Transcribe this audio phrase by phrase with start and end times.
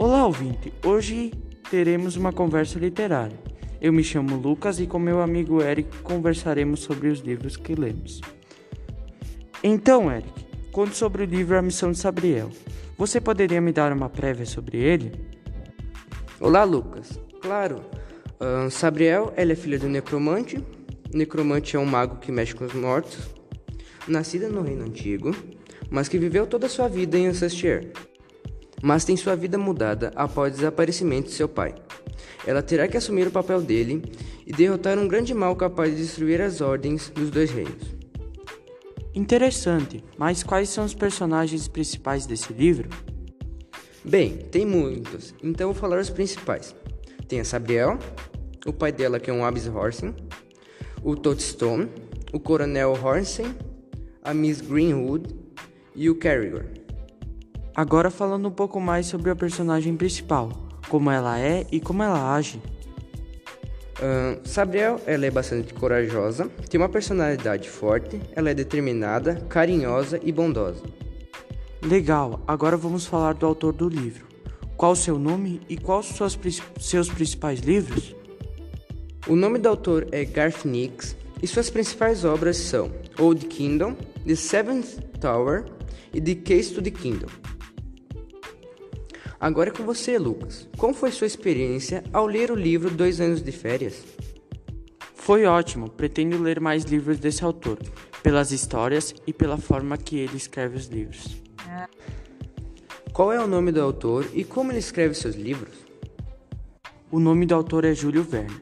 [0.00, 0.72] Olá, ouvinte!
[0.84, 1.32] Hoje
[1.68, 3.36] teremos uma conversa literária.
[3.80, 8.20] Eu me chamo Lucas e com meu amigo Eric conversaremos sobre os livros que lemos.
[9.60, 12.48] Então, Eric, conte sobre o livro A Missão de Sabriel.
[12.96, 15.10] Você poderia me dar uma prévia sobre ele?
[16.38, 17.20] Olá, Lucas.
[17.42, 17.80] Claro.
[18.38, 20.64] Uh, Sabriel, ela é filha do necromante.
[21.12, 23.28] Necromante é um mago que mexe com os mortos,
[24.06, 25.34] nascida no Reino Antigo,
[25.90, 27.90] mas que viveu toda a sua vida em Ansastier.
[28.82, 31.74] Mas tem sua vida mudada após o desaparecimento de seu pai.
[32.46, 34.02] Ela terá que assumir o papel dele
[34.46, 37.96] e derrotar um grande mal capaz de destruir as ordens dos dois reinos.
[39.14, 42.88] Interessante, mas quais são os personagens principais desse livro?
[44.04, 46.74] Bem, tem muitos, então vou falar os principais.
[47.26, 47.98] Tem a Sabriel,
[48.64, 50.14] o pai dela que é um Abyss Horsen,
[51.02, 51.88] o Toadstone,
[52.32, 53.54] o Coronel Horsen,
[54.22, 55.34] a Miss Greenwood
[55.94, 56.64] e o Carrigor.
[57.74, 60.50] Agora falando um pouco mais sobre a personagem principal,
[60.88, 62.60] como ela é e como ela age.
[63.98, 70.30] Uh, Sabriel, ela é bastante corajosa, tem uma personalidade forte, ela é determinada, carinhosa e
[70.30, 70.82] bondosa.
[71.82, 74.26] Legal, agora vamos falar do autor do livro.
[74.76, 76.38] Qual o seu nome e quais suas,
[76.78, 78.14] seus principais livros?
[79.26, 84.36] O nome do autor é Garth Nix e suas principais obras são Old Kingdom, The
[84.36, 85.64] Seventh Tower
[86.14, 87.28] e The Case to the Kingdom.
[89.40, 90.68] Agora é com você, Lucas.
[90.76, 94.02] Como foi sua experiência ao ler o livro Dois Anos de Férias?
[95.14, 95.88] Foi ótimo.
[95.88, 97.78] Pretendo ler mais livros desse autor,
[98.20, 101.40] pelas histórias e pela forma que ele escreve os livros.
[103.12, 105.74] Qual é o nome do autor e como ele escreve seus livros?
[107.10, 108.60] O nome do autor é Júlio Verne.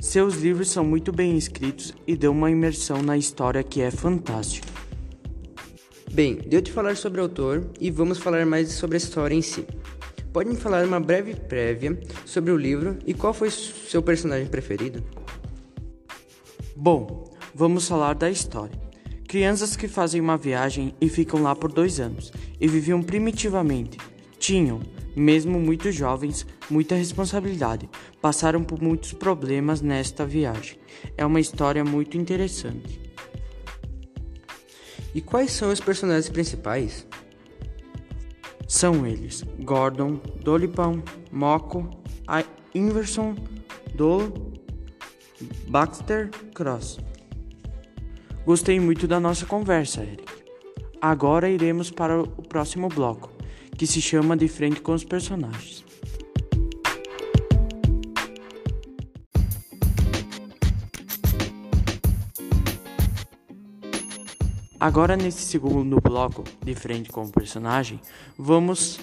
[0.00, 4.68] Seus livros são muito bem escritos e dão uma imersão na história que é fantástica.
[6.12, 9.42] Bem, deu de falar sobre o autor e vamos falar mais sobre a história em
[9.42, 9.66] si.
[10.32, 15.04] Pode me falar uma breve prévia sobre o livro e qual foi seu personagem preferido?
[16.74, 18.80] Bom, vamos falar da história.
[19.28, 23.98] Crianças que fazem uma viagem e ficam lá por dois anos e viviam primitivamente.
[24.38, 24.80] Tinham,
[25.14, 27.88] mesmo muito jovens, muita responsabilidade.
[28.20, 30.78] Passaram por muitos problemas nesta viagem.
[31.14, 32.98] É uma história muito interessante.
[35.14, 37.06] E quais são os personagens principais?
[38.72, 41.90] São eles Gordon, Dolipão, Moco,
[42.74, 43.34] Inverson,
[43.94, 44.32] Dolo,
[45.68, 46.98] Baxter, Cross.
[48.46, 50.24] Gostei muito da nossa conversa, Eric.
[51.02, 53.30] Agora iremos para o próximo bloco,
[53.76, 55.84] que se chama De Frente com os Personagens.
[64.82, 68.00] Agora, nesse segundo bloco, de frente com o personagem,
[68.36, 68.98] vamos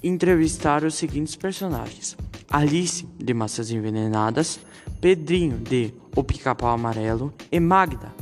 [0.00, 2.16] entrevistar os seguintes personagens:
[2.48, 4.60] Alice, de Massas Envenenadas,
[5.00, 8.14] Pedrinho, de O Pica-Pau Amarelo, e Magda,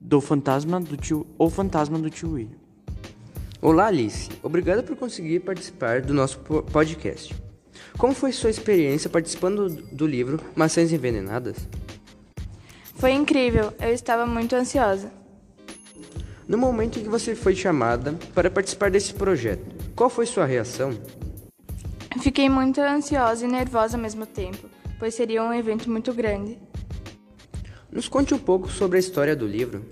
[0.00, 2.56] do Fantasma do Tio, O Fantasma do Tio William.
[3.60, 4.30] Olá, Alice.
[4.42, 7.36] Obrigado por conseguir participar do nosso podcast.
[7.98, 11.68] Como foi sua experiência participando do livro Maçãs Envenenadas?
[12.94, 13.74] Foi incrível.
[13.78, 15.23] Eu estava muito ansiosa.
[16.46, 19.64] No momento em que você foi chamada para participar desse projeto,
[19.96, 20.92] qual foi sua reação?
[22.20, 24.68] Fiquei muito ansiosa e nervosa ao mesmo tempo,
[24.98, 26.58] pois seria um evento muito grande.
[27.90, 29.84] Nos conte um pouco sobre a história do livro.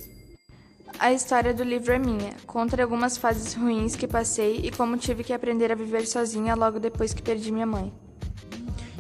[0.99, 2.33] A história do livro é minha.
[2.47, 6.79] Conta algumas fases ruins que passei e como tive que aprender a viver sozinha logo
[6.79, 7.93] depois que perdi minha mãe.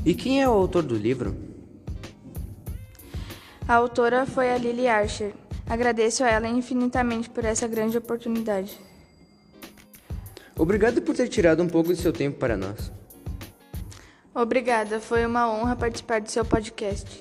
[0.04, 1.36] E quem é o autor do livro?
[3.68, 5.32] A autora foi a Lily Archer.
[5.68, 8.78] Agradeço a ela infinitamente por essa grande oportunidade.
[10.58, 12.92] Obrigado por ter tirado um pouco de seu tempo para nós.
[14.34, 17.18] Obrigada, foi uma honra participar do seu podcast.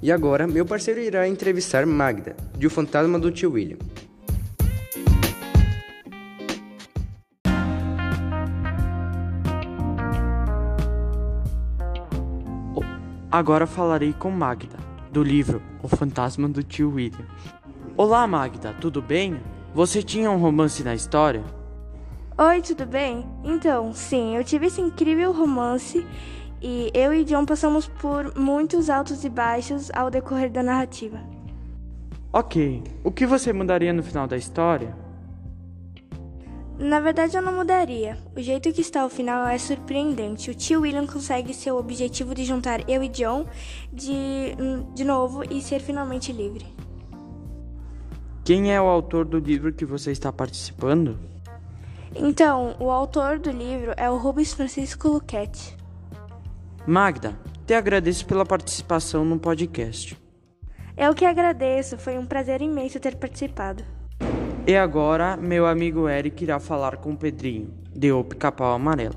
[0.00, 3.78] E agora, meu parceiro irá entrevistar Magda, de O Fantasma do Tio William.
[13.30, 17.26] Agora falarei com Magda do livro O Fantasma do Tio William.
[17.98, 19.38] Olá, Magda, tudo bem?
[19.74, 21.44] Você tinha um romance na história?
[22.38, 23.26] Oi, tudo bem?
[23.44, 26.06] Então, sim, eu tive esse incrível romance
[26.62, 31.20] e eu e John passamos por muitos altos e baixos ao decorrer da narrativa.
[32.32, 34.96] Ok, o que você mudaria no final da história?
[36.82, 38.18] Na verdade, eu não mudaria.
[38.36, 40.50] O jeito que está o final é surpreendente.
[40.50, 43.46] O tio William consegue seu objetivo de juntar eu e John
[43.92, 44.56] de,
[44.92, 46.66] de novo e ser finalmente livre.
[48.44, 51.16] Quem é o autor do livro que você está participando?
[52.16, 55.76] Então, o autor do livro é o Rubens Francisco Luquete.
[56.84, 60.20] Magda, te agradeço pela participação no podcast.
[60.96, 64.01] Eu que agradeço, foi um prazer imenso ter participado.
[64.64, 69.16] E agora, meu amigo Eric irá falar com o Pedrinho, de O Pica-Pau Amarelo.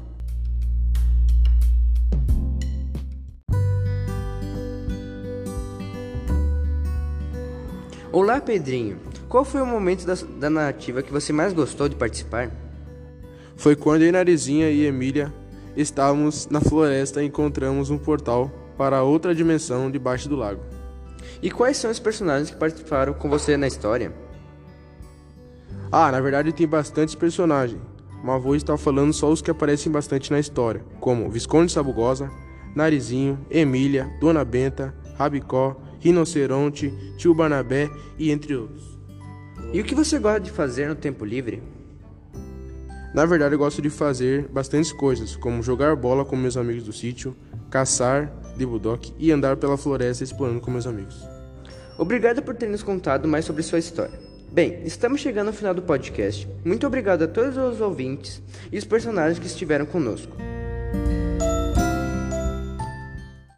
[8.11, 8.97] Olá, Pedrinho.
[9.29, 12.49] Qual foi o momento da, da narrativa que você mais gostou de participar?
[13.55, 15.31] Foi quando eu, Narizinha e Emília
[15.77, 20.63] estávamos na floresta e encontramos um portal para outra dimensão debaixo do lago.
[21.39, 24.24] E quais são os personagens que participaram com você na história?
[25.97, 27.79] Ah, na verdade tem bastantes personagens,
[28.21, 32.29] mas vou estar falando só os que aparecem bastante na história, como Visconde Sabugosa,
[32.75, 37.89] Narizinho, Emília, Dona Benta, Rabicó, Rinoceronte, Tio Barnabé
[38.19, 38.99] e entre outros.
[39.71, 41.63] E o que você gosta de fazer no tempo livre?
[43.13, 46.91] Na verdade, eu gosto de fazer bastantes coisas, como jogar bola com meus amigos do
[46.91, 47.33] sítio,
[47.69, 51.25] caçar de bulldog e andar pela floresta explorando com meus amigos.
[51.97, 54.34] Obrigado por ter nos contado mais sobre sua história.
[54.55, 56.47] Bem, estamos chegando ao final do podcast.
[56.63, 58.41] Muito obrigado a todos os ouvintes
[58.71, 60.33] e os personagens que estiveram conosco.